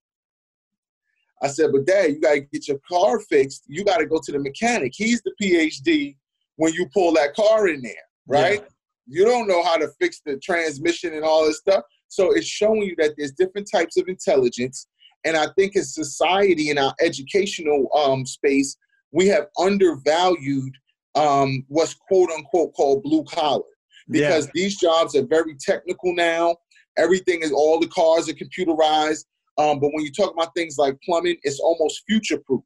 [1.42, 3.64] I said, but dad, you gotta get your car fixed.
[3.66, 4.92] You gotta go to the mechanic.
[4.94, 6.16] He's the PhD
[6.60, 8.60] when you pull that car in there, right?
[8.60, 8.66] Yeah.
[9.06, 11.82] You don't know how to fix the transmission and all this stuff.
[12.08, 14.86] So it's showing you that there's different types of intelligence.
[15.24, 18.76] And I think in society, in our educational um, space,
[19.10, 20.74] we have undervalued
[21.14, 23.64] um, what's quote unquote called blue collar
[24.10, 24.52] because yeah.
[24.52, 26.56] these jobs are very technical now.
[26.98, 29.24] Everything is all the cars are computerized.
[29.56, 32.60] Um, but when you talk about things like plumbing, it's almost future proof.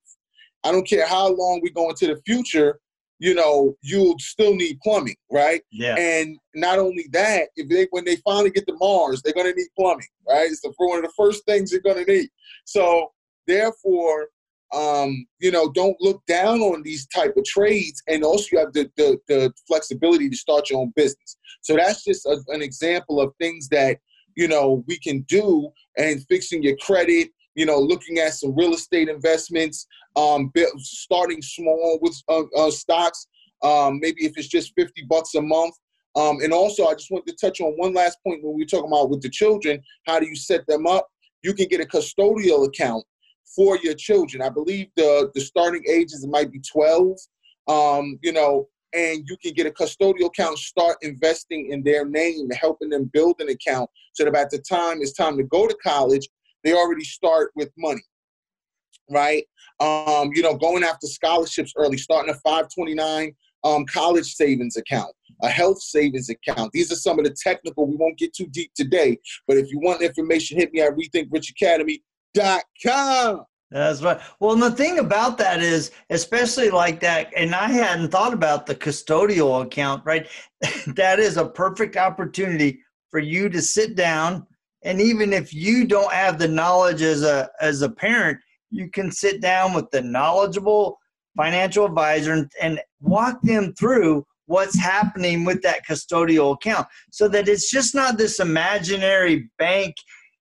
[0.65, 2.81] I don't care how long we go into the future,
[3.19, 5.63] you know, you'll still need plumbing, right?
[5.71, 5.97] Yeah.
[5.97, 9.69] And not only that, if they when they finally get to Mars, they're gonna need
[9.79, 10.51] plumbing, right?
[10.51, 12.29] It's the, one of the first things you're gonna need.
[12.65, 13.13] So
[13.47, 14.29] therefore,
[14.75, 18.73] um, you know, don't look down on these type of trades, and also you have
[18.73, 21.37] the the, the flexibility to start your own business.
[21.63, 23.99] So that's just a, an example of things that
[24.37, 28.75] you know we can do and fixing your credit you know, looking at some real
[28.75, 29.87] estate investments,
[30.17, 33.27] um, starting small with uh, uh, stocks,
[33.63, 35.75] um, maybe if it's just 50 bucks a month.
[36.17, 38.69] Um, and also, I just want to touch on one last point when we were
[38.69, 41.09] talking about with the children, how do you set them up?
[41.43, 43.05] You can get a custodial account
[43.55, 44.43] for your children.
[44.43, 47.17] I believe the, the starting ages might be 12,
[47.69, 52.49] um, you know, and you can get a custodial account, start investing in their name,
[52.51, 55.77] helping them build an account so that by the time it's time to go to
[55.83, 56.29] college,
[56.65, 58.03] they already start with money,
[59.11, 59.45] right?
[59.81, 65.49] Um, you know, going after scholarships early, starting a 529 um, college savings account, a
[65.49, 66.71] health savings account.
[66.73, 67.87] These are some of the technical.
[67.87, 73.45] We won't get too deep today, but if you want information, hit me at rethinkrichacademy.com.
[73.71, 74.21] That's right.
[74.39, 78.67] Well, and the thing about that is, especially like that, and I hadn't thought about
[78.67, 80.29] the custodial account, right?
[80.87, 84.47] that is a perfect opportunity for you to sit down
[84.85, 88.39] and even if you don't have the knowledge as a as a parent
[88.71, 90.99] you can sit down with the knowledgeable
[91.37, 97.49] financial advisor and, and walk them through what's happening with that custodial account so that
[97.49, 99.95] it's just not this imaginary bank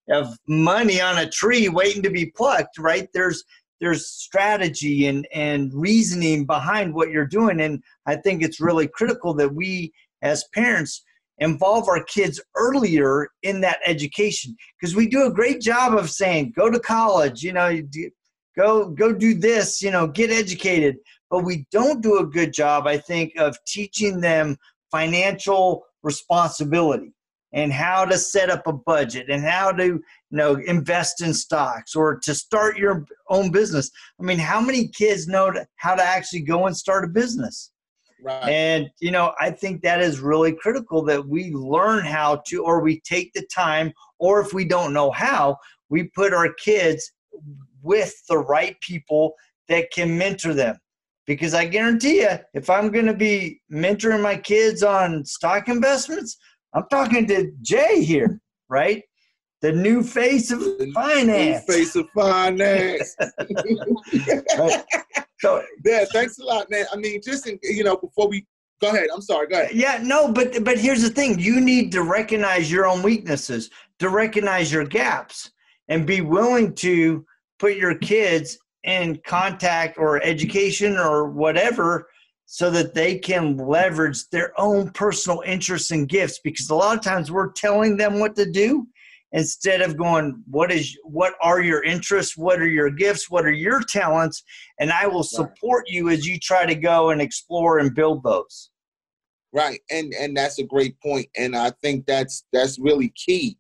[0.10, 3.08] of money on a tree waiting to be plucked right?
[3.14, 3.44] There's
[3.80, 7.62] there's strategy and and reasoning behind what you're doing.
[7.62, 11.04] And i think it's really critical that we as parents
[11.40, 14.56] involve our kids earlier in that education.
[14.80, 17.82] Because we do a great job of saying go to college you know
[18.56, 20.98] go go do this you know get educated.
[21.30, 24.56] But we don't do a good job i think of teaching them
[24.92, 27.12] financial responsibility
[27.54, 31.96] and how to set up a budget and how to you know invest in stocks
[31.96, 33.90] or to start your own business.
[34.20, 37.72] I mean how many kids know how to actually go and start a business
[38.24, 38.50] Right.
[38.50, 42.80] And, you know, I think that is really critical that we learn how to, or
[42.80, 45.58] we take the time, or if we don't know how,
[45.90, 47.12] we put our kids
[47.82, 49.34] with the right people
[49.68, 50.78] that can mentor them.
[51.28, 56.38] Because I guarantee you, if I'm going to be mentoring my kids on stock investments,
[56.74, 59.04] I'm talking to Jay here, right?
[59.64, 60.62] The new face of
[60.94, 61.68] finance.
[61.68, 63.16] New face of finance.
[64.58, 64.84] right.
[65.40, 66.86] So yeah, thanks a lot, man.
[66.94, 68.46] I mean, just in, you know, before we
[68.80, 69.48] go ahead, I'm sorry.
[69.48, 69.76] Go ahead.
[69.76, 74.08] Yeah, no, but but here's the thing: you need to recognize your own weaknesses, to
[74.08, 75.52] recognize your gaps,
[75.90, 77.26] and be willing to
[77.60, 82.08] put your kids in contact or education or whatever
[82.46, 87.04] so that they can leverage their own personal interests and gifts because a lot of
[87.04, 88.88] times we're telling them what to do
[89.34, 92.38] instead of going what is what are your interests?
[92.38, 93.30] What are your gifts?
[93.30, 94.44] What are your talents?
[94.80, 98.70] And i will support you as you try to go and explore and build those.
[99.52, 103.58] Right and and that's a great point and i think that's that's really key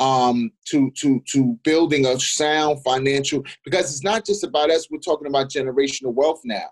[0.00, 4.98] um to to to building a sound financial because it's not just about us we're
[4.98, 6.66] talking about generational wealth now.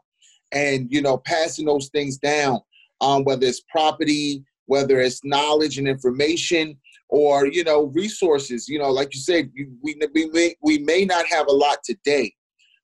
[0.53, 2.61] And you know passing those things down
[3.01, 6.77] um whether it's property whether it's knowledge and information
[7.09, 9.51] or you know resources you know like you said
[9.83, 12.33] we, we, may, we may not have a lot today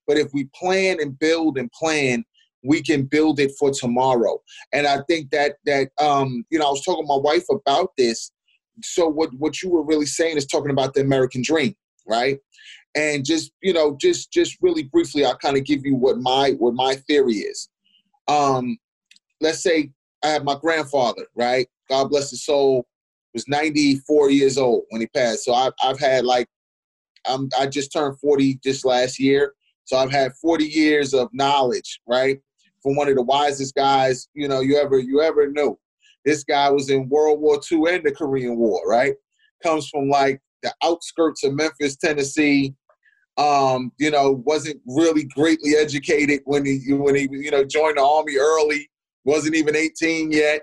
[0.06, 2.24] but if we plan and build and plan
[2.62, 4.40] we can build it for tomorrow.
[4.72, 7.90] And i think that that um you know i was talking to my wife about
[7.96, 8.33] this.
[8.83, 11.74] So what what you were really saying is talking about the american dream
[12.06, 12.38] right?
[12.96, 16.50] And just you know just just really briefly i'll kind of give you what my
[16.59, 17.68] what my theory is.
[18.28, 18.78] Um
[19.40, 19.90] let's say
[20.24, 21.66] i have my grandfather right?
[21.88, 22.87] God bless his soul
[23.32, 25.44] was 94 years old when he passed.
[25.44, 26.48] So I've I've had like
[27.26, 29.54] I'm I just turned 40 just last year.
[29.84, 32.38] So I've had 40 years of knowledge, right?
[32.82, 35.78] From one of the wisest guys, you know, you ever you ever knew.
[36.24, 39.14] This guy was in World War II and the Korean War, right?
[39.62, 42.74] Comes from like the outskirts of Memphis, Tennessee.
[43.38, 48.02] Um, you know, wasn't really greatly educated when he when he you know joined the
[48.02, 48.90] army early.
[49.24, 50.62] Wasn't even 18 yet.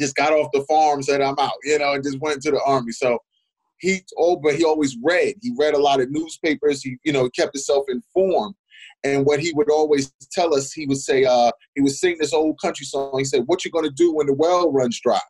[0.00, 2.62] Just got off the farm, said I'm out, you know, and just went to the
[2.64, 2.92] army.
[2.92, 3.18] So
[3.78, 5.36] he oh, but he always read.
[5.42, 6.82] He read a lot of newspapers.
[6.82, 8.54] He you know kept himself informed.
[9.02, 12.34] And what he would always tell us, he would say, uh, he would sing this
[12.34, 13.18] old country song.
[13.18, 15.20] He said, "What you gonna do when the well runs dry?"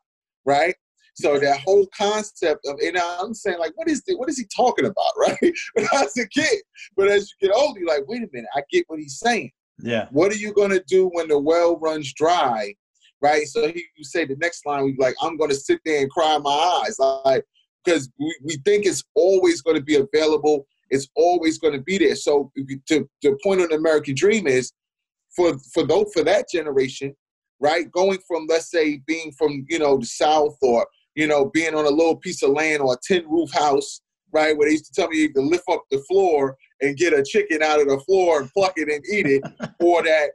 [0.44, 0.74] Right?
[1.14, 4.46] So that whole concept of, and I'm saying like, what is the, what is he
[4.54, 5.52] talking about, right?
[5.74, 6.62] When I was a kid,
[6.96, 9.50] but as you get older, you're like, wait a minute, I get what he's saying.
[9.82, 10.08] Yeah.
[10.10, 12.74] What are you gonna do when the well runs dry,
[13.20, 13.46] right?
[13.46, 16.38] So he would say the next line, we like, I'm gonna sit there and cry
[16.38, 17.44] my eyes, like
[17.84, 20.66] because we, we think it's always going to be available.
[20.90, 22.14] It's always going to be there.
[22.14, 22.52] So
[22.88, 24.72] to the point on the American Dream is
[25.34, 27.14] for for those for that generation,
[27.58, 27.90] right?
[27.90, 31.86] Going from let's say being from you know the South or you know, being on
[31.86, 34.00] a little piece of land or a tin roof house,
[34.32, 37.12] right, where they used to tell me you can lift up the floor and get
[37.12, 39.42] a chicken out of the floor and pluck it and eat it,
[39.80, 40.30] or that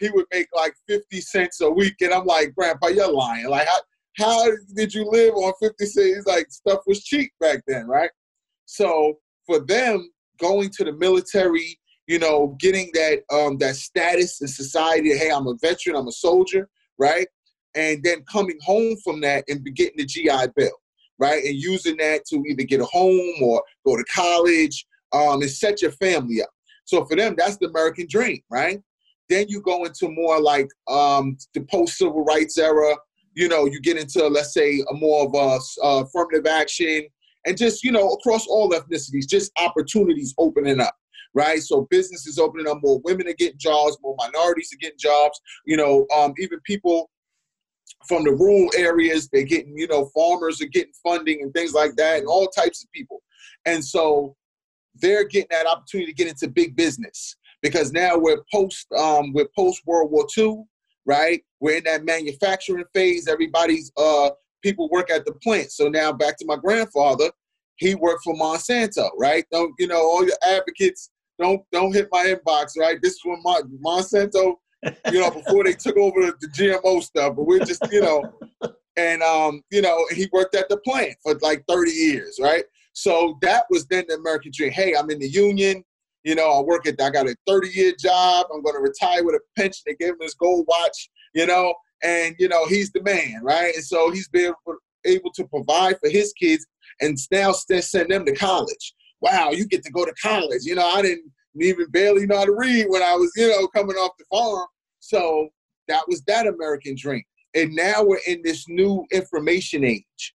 [0.00, 1.94] he would make like 50 cents a week.
[2.00, 3.48] And I'm like, Grandpa, you're lying.
[3.48, 3.80] Like, how,
[4.18, 6.26] how did you live on 50 cents?
[6.26, 8.10] Like, stuff was cheap back then, right?
[8.66, 10.10] So for them,
[10.40, 15.46] going to the military, you know, getting that um, that status in society, hey, I'm
[15.46, 17.26] a veteran, I'm a soldier, right?
[17.74, 20.72] and then coming home from that and getting the GI Bill,
[21.18, 21.42] right?
[21.44, 25.82] And using that to either get a home or go to college um, and set
[25.82, 26.50] your family up.
[26.84, 28.80] So for them, that's the American dream, right?
[29.30, 32.96] Then you go into more like um, the post civil rights era.
[33.34, 37.06] You know, you get into let's say a more of a uh, affirmative action,
[37.46, 40.94] and just you know across all ethnicities, just opportunities opening up
[41.32, 41.62] right?
[41.62, 45.40] So businesses opening up, more women are getting jobs, more minorities are getting jobs.
[45.64, 47.08] You know, um, even people
[48.06, 49.28] from the rural areas.
[49.28, 52.82] They're getting, you know, farmers are getting funding and things like that, and all types
[52.82, 53.22] of people.
[53.66, 54.36] And so
[54.96, 59.48] they're getting that opportunity to get into big business because now we're post um, we're
[59.56, 60.64] post World War II,
[61.06, 61.42] right?
[61.60, 63.28] We're in that manufacturing phase.
[63.28, 64.30] Everybody's uh,
[64.62, 65.72] people work at the plant.
[65.72, 67.30] So now back to my grandfather,
[67.76, 69.44] he worked for Monsanto, right?
[69.50, 71.10] Don't you know all your advocates?
[71.38, 72.98] Don't don't hit my inbox, right?
[73.02, 73.42] This is when
[73.84, 74.56] Monsanto
[75.12, 77.36] you know, before they took over the, GMO stuff.
[77.36, 78.32] But we're just, you know,
[78.96, 82.64] and um, you know, he worked at the plant for like 30 years, right?
[82.92, 84.72] So that was then the American dream.
[84.72, 85.84] Hey, I'm in the union.
[86.24, 87.00] You know, I work at.
[87.00, 88.46] I got a 30 year job.
[88.52, 89.82] I'm going to retire with a pension.
[89.86, 91.10] They gave him his gold watch.
[91.34, 93.74] You know, and you know he's the man, right?
[93.74, 94.52] And so he's been
[95.04, 96.66] able to provide for his kids
[97.00, 98.94] and now send them to college.
[99.20, 100.62] Wow, you get to go to college.
[100.64, 101.30] You know, I didn't
[101.60, 104.66] even barely know how to read when I was, you know, coming off the farm.
[105.00, 105.48] So
[105.88, 107.22] that was that American dream.
[107.54, 110.34] And now we're in this new information age.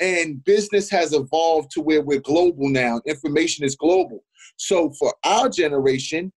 [0.00, 3.00] And business has evolved to where we're global now.
[3.06, 4.24] Information is global.
[4.56, 6.32] So for our generation,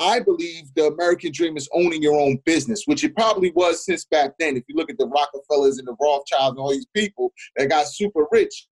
[0.00, 4.04] I believe the American dream is owning your own business, which it probably was since
[4.04, 4.56] back then.
[4.56, 7.88] If you look at the Rockefellers and the Rothschilds and all these people that got
[7.88, 8.68] super rich,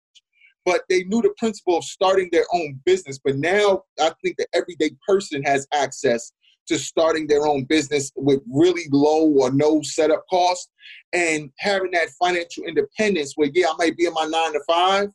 [0.67, 3.19] but they knew the principle of starting their own business.
[3.23, 6.33] But now I think the everyday person has access
[6.67, 10.71] to starting their own business with really low or no setup cost
[11.13, 15.09] and having that financial independence where yeah, I might be in my nine to five,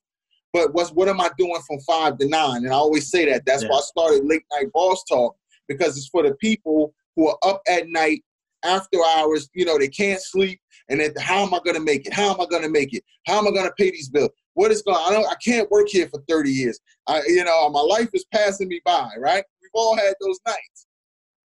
[0.54, 2.64] but what's what am I doing from five to nine?
[2.64, 3.46] And I always say that.
[3.46, 3.70] That's yeah.
[3.70, 5.36] why I started late night boss talk
[5.68, 8.24] because it's for the people who are up at night
[8.64, 10.60] after hours, you know, they can't sleep.
[10.90, 12.14] And then how am I gonna make it?
[12.14, 13.04] How am I gonna make it?
[13.28, 14.32] How am I gonna pay these bills?
[14.54, 16.80] What is going I don't I can't work here for 30 years.
[17.08, 19.44] I you know, my life is passing me by, right?
[19.62, 20.88] We've all had those nights.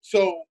[0.01, 0.43] So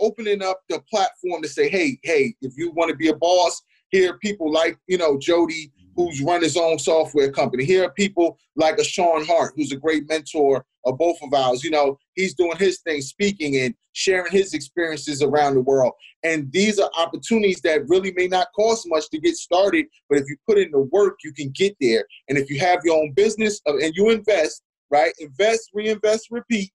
[0.00, 3.62] opening up the platform to say, hey, hey, if you want to be a boss,
[3.90, 7.64] here people like, you know, Jody, who's run his own software company.
[7.64, 11.64] Here are people like a Sean Hart, who's a great mentor of both of ours.
[11.64, 15.92] You know, he's doing his thing, speaking and sharing his experiences around the world.
[16.22, 20.28] And these are opportunities that really may not cost much to get started, but if
[20.28, 22.04] you put in the work, you can get there.
[22.28, 25.12] And if you have your own business uh, and you invest, right?
[25.18, 26.70] Invest, reinvest, repeat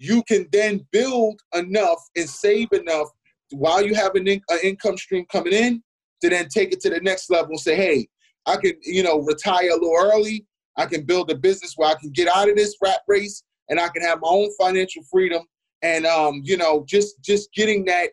[0.00, 3.08] you can then build enough and save enough
[3.50, 5.82] while you have an, in, an income stream coming in
[6.22, 8.08] to then take it to the next level and say, hey,
[8.46, 10.46] I can, you know, retire a little early.
[10.76, 13.80] I can build a business where I can get out of this rat race and
[13.80, 15.42] I can have my own financial freedom.
[15.82, 18.10] And um, you know, just just getting that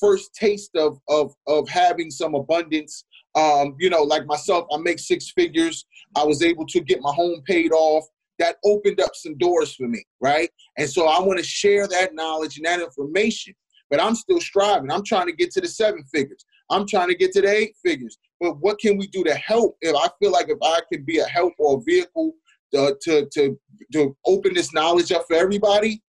[0.00, 3.04] first taste of of of having some abundance
[3.34, 5.86] Um, you know, like myself, I make six figures.
[6.16, 8.04] I was able to get my home paid off.
[8.38, 10.50] That opened up some doors for me, right?
[10.76, 13.54] And so I want to share that knowledge and that information.
[13.90, 14.90] But I'm still striving.
[14.90, 16.44] I'm trying to get to the seven figures.
[16.70, 18.18] I'm trying to get to the eight figures.
[18.40, 19.76] But what can we do to help?
[19.80, 22.32] If I feel like if I can be a help or a vehicle
[22.74, 23.58] to, to, to,
[23.92, 26.02] to open this knowledge up for everybody,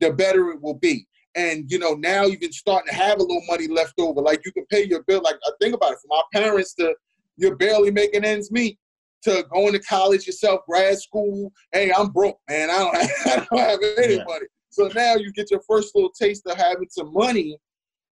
[0.00, 1.06] the better it will be.
[1.34, 4.22] And you know, now you've been starting to have a little money left over.
[4.22, 5.22] Like you can pay your bill.
[5.22, 6.94] Like I think about it, from my parents to
[7.36, 8.78] you're barely making ends meet
[9.24, 11.52] to going to college yourself, grad school.
[11.72, 12.70] Hey, I'm broke, man.
[12.70, 14.46] I don't have, I don't have any money.
[14.70, 17.58] So now you get your first little taste of having some money,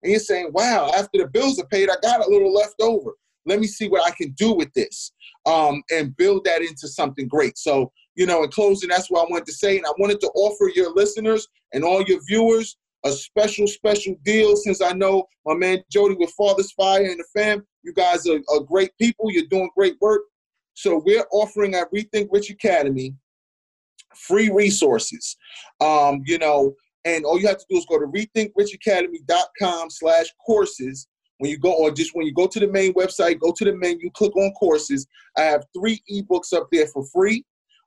[0.05, 3.15] and you're saying, "Wow, after the bills are paid, I got a little left over.
[3.47, 5.11] Let me see what I can do with this,
[5.45, 9.31] um, and build that into something great." So, you know, in closing, that's what I
[9.31, 13.13] wanted to say, and I wanted to offer your listeners and all your viewers a
[13.13, 17.65] special, special deal since I know my man Jody with Father's Fire and the fam.
[17.83, 19.31] You guys are, are great people.
[19.31, 20.23] You're doing great work.
[20.73, 23.15] So we're offering at Rethink Rich Academy
[24.17, 25.37] free resources.
[25.81, 26.75] Um, you know,
[27.05, 31.09] and all you have to do is go to rethinkrichacademy.com slash courses.
[31.39, 33.75] When you go, or just when you go to the main website, go to the
[33.75, 35.07] menu, click on courses.
[35.37, 37.45] I have three ebooks up there for free.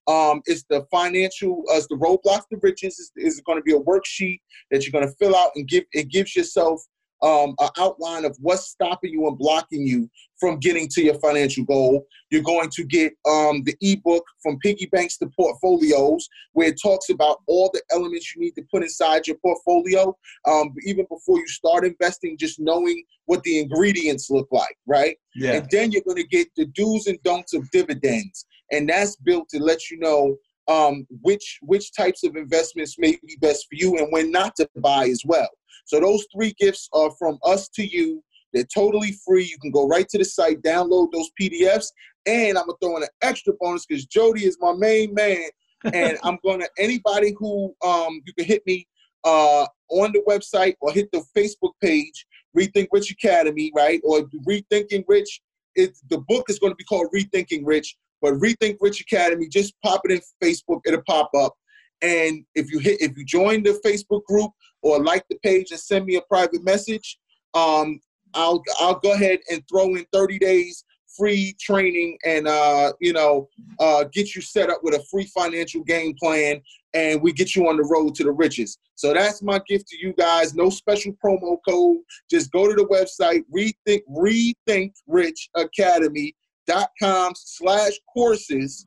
[0.07, 2.99] Um, it's the financial, uh, the roadblocks to riches.
[2.99, 4.39] Is, is going to be a worksheet
[4.69, 5.85] that you're going to fill out and give.
[5.93, 6.81] It gives yourself
[7.21, 10.09] um, an outline of what's stopping you and blocking you
[10.39, 12.05] from getting to your financial goal.
[12.29, 17.09] You're going to get um, the ebook from piggy banks to portfolios, where it talks
[17.09, 20.15] about all the elements you need to put inside your portfolio.
[20.47, 25.17] Um, even before you start investing, just knowing what the ingredients look like, right?
[25.35, 25.53] Yeah.
[25.53, 29.49] And then you're going to get the do's and don'ts of dividends, and that's built
[29.49, 30.37] to let you know
[30.67, 34.69] um, which which types of investments may be best for you and when not to
[34.77, 35.49] buy as well.
[35.85, 38.23] So those three gifts are from us to you.
[38.53, 39.43] They're totally free.
[39.43, 41.87] You can go right to the site, download those PDFs,
[42.25, 45.49] and I'm gonna throw in an extra bonus because Jody is my main man,
[45.93, 48.87] and I'm gonna anybody who um you can hit me
[49.23, 52.25] uh on the website or hit the Facebook page,
[52.57, 54.01] Rethink Rich Academy, right?
[54.03, 55.41] Or Rethinking Rich.
[55.75, 59.47] It's the book is going to be called Rethinking Rich, but Rethink Rich Academy.
[59.47, 61.53] Just pop it in Facebook; it'll pop up.
[62.01, 64.51] And if you hit, if you join the Facebook group
[64.81, 67.17] or like the page and send me a private message,
[67.53, 67.99] um,
[68.33, 70.83] I'll I'll go ahead and throw in 30 days
[71.17, 73.47] free training and uh, you know
[73.79, 76.61] uh, get you set up with a free financial game plan,
[76.93, 78.77] and we get you on the road to the riches.
[78.95, 80.53] So that's my gift to you guys.
[80.55, 81.97] No special promo code.
[82.29, 85.49] Just go to the website rethink rethink rich
[86.67, 88.85] academy.com slash courses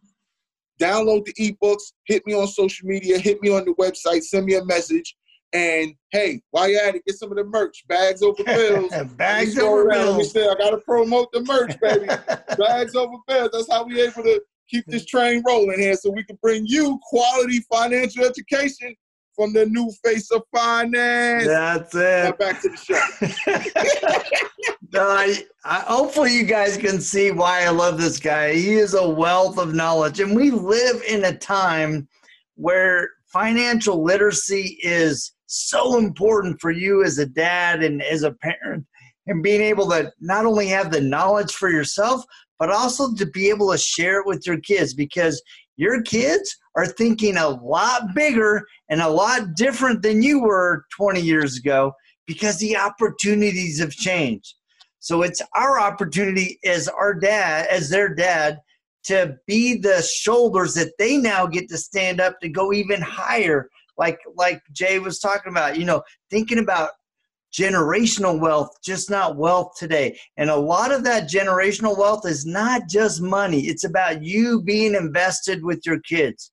[0.80, 4.54] download the ebooks, hit me on social media, hit me on the website, send me
[4.54, 5.14] a message.
[5.52, 7.84] And hey, while you're at it, get some of the merch.
[7.88, 8.92] Bags over bills.
[9.16, 10.16] Bags over bills.
[10.16, 12.06] We said I gotta promote the merch, baby.
[12.58, 13.50] Bags over bills.
[13.52, 16.98] That's how we able to keep this train rolling here so we can bring you
[17.02, 18.94] quality financial education
[19.40, 21.46] from the new face of finance.
[21.46, 22.24] That's it.
[22.24, 23.00] Now back to the show.
[24.92, 28.52] no, I, I, hopefully you guys can see why I love this guy.
[28.52, 32.06] He is a wealth of knowledge, and we live in a time
[32.56, 38.84] where financial literacy is so important for you as a dad and as a parent,
[39.26, 42.22] and being able to not only have the knowledge for yourself,
[42.58, 45.42] but also to be able to share it with your kids because
[45.80, 51.22] your kids are thinking a lot bigger and a lot different than you were 20
[51.22, 51.94] years ago
[52.26, 54.56] because the opportunities have changed.
[54.98, 58.58] So it's our opportunity as our dad, as their dad,
[59.04, 63.70] to be the shoulders that they now get to stand up to go even higher.
[63.96, 66.90] Like like Jay was talking about, you know, thinking about
[67.52, 70.18] generational wealth, just not wealth today.
[70.36, 73.62] And a lot of that generational wealth is not just money.
[73.62, 76.52] It's about you being invested with your kids,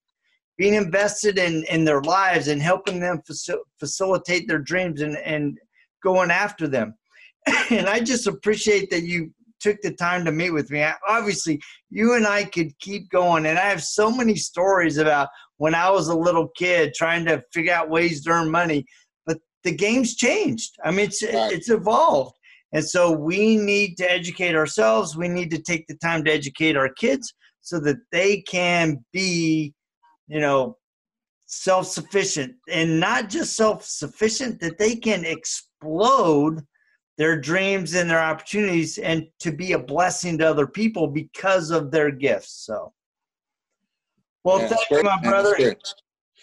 [0.58, 5.58] being invested in, in their lives and helping them facil- facilitate their dreams and, and
[6.04, 6.96] going after them.
[7.70, 10.84] and I just appreciate that you took the time to meet with me.
[10.84, 15.30] I, obviously, you and I could keep going, and I have so many stories about
[15.58, 18.86] when I was a little kid trying to figure out ways to earn money.
[19.68, 20.78] The game's changed.
[20.86, 21.52] I mean, it's right.
[21.52, 22.38] it's evolved,
[22.72, 25.18] and so we need to educate ourselves.
[25.18, 29.74] We need to take the time to educate our kids so that they can be,
[30.28, 30.78] you know,
[31.48, 36.62] self-sufficient, and not just self-sufficient that they can explode
[37.18, 41.92] their dreams and their opportunities and to be a blessing to other people because of
[41.92, 42.54] their gifts.
[42.66, 42.94] So,
[44.46, 45.58] well, yeah, thank you, my brother.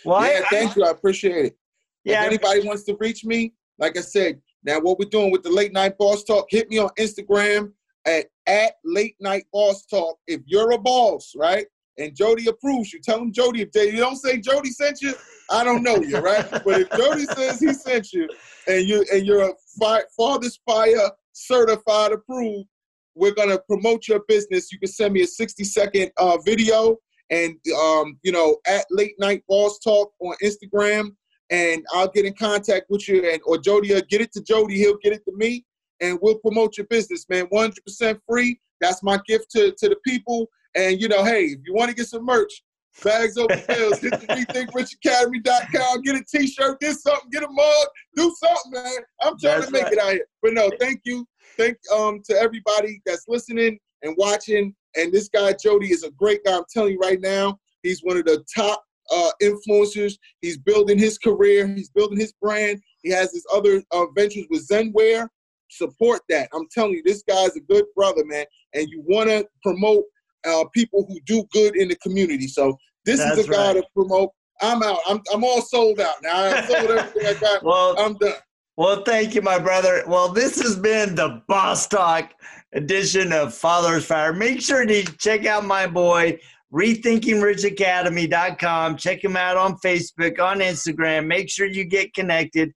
[0.05, 0.85] Well, yeah, I, thank I, you.
[0.85, 1.57] I appreciate it.
[2.05, 2.23] Yeah.
[2.23, 5.51] If anybody wants to reach me, like I said, now what we're doing with the
[5.51, 7.73] late night boss talk, hit me on Instagram.
[8.07, 10.19] at, at Late Night Boss Talk.
[10.27, 11.67] If you're a boss, right?
[11.97, 13.63] And Jody approves you, tell him Jody.
[13.63, 15.15] If they, you don't say Jody sent you,
[15.51, 16.49] I don't know you, right?
[16.51, 18.29] but if Jody says he sent you,
[18.67, 22.69] and you and you're a fi- Father's Fire certified approved,
[23.15, 24.73] we're gonna promote your business.
[24.73, 26.97] You can send me a 60 second uh, video,
[27.31, 31.11] and um, you know, at Late Night Boss Talk on Instagram,
[31.51, 33.29] and I'll get in contact with you.
[33.29, 34.77] And or Jody, will get it to Jody.
[34.77, 35.65] He'll get it to me,
[36.01, 37.47] and we'll promote your business, man.
[37.47, 38.61] 100% free.
[38.81, 40.49] That's my gift to to the people.
[40.75, 42.63] And you know, hey, if you want to get some merch,
[43.03, 47.87] bags over sales, hit the rethinkrichacademy.com, get a t-shirt, get something, get a mug,
[48.17, 48.99] do something, man.
[49.23, 49.93] I'm trying that's to make right.
[49.93, 50.27] it out here.
[50.43, 51.27] But no, thank you.
[51.57, 54.75] Thank um to everybody that's listening and watching.
[54.97, 56.57] And this guy Jody is a great guy.
[56.57, 60.15] I'm telling you right now, he's one of the top uh, influencers.
[60.41, 61.67] He's building his career.
[61.67, 62.81] He's building his brand.
[63.03, 65.29] He has his other uh, ventures with Zenwear.
[65.71, 66.49] Support that.
[66.55, 68.45] I'm telling you, this guy's a good brother, man.
[68.75, 70.05] And you want to promote
[70.47, 72.47] uh, people who do good in the community.
[72.47, 73.77] So this That's is a guy right.
[73.77, 74.31] to promote.
[74.63, 75.01] I'm out.
[75.07, 76.37] I'm, I'm all sold out now.
[76.37, 77.63] I sold everything I got.
[77.65, 78.35] well, I'm done.
[78.77, 80.03] Well, thank you, my brother.
[80.07, 82.35] Well, this has been the Boss Talk
[82.73, 84.33] edition of Father's Fire.
[84.33, 86.41] Make sure to check out my boy,
[86.75, 88.97] rethinkingricacademy.com.
[88.97, 91.27] Check him out on Facebook, on Instagram.
[91.27, 92.73] Make sure you get connected.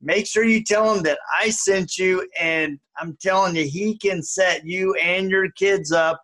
[0.00, 4.22] Make sure you tell him that I sent you, and I'm telling you, he can
[4.22, 6.18] set you and your kids up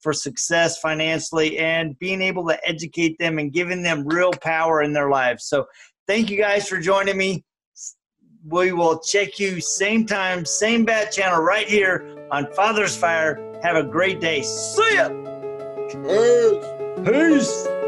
[0.00, 4.92] for success financially and being able to educate them and giving them real power in
[4.92, 5.44] their lives.
[5.44, 5.66] So,
[6.08, 7.44] thank you guys for joining me.
[8.48, 13.38] We will check you same time, same bat channel right here on Father's Fire.
[13.62, 14.42] Have a great day.
[14.42, 15.19] See ya.
[15.92, 16.64] Peace.
[17.04, 17.79] Peace.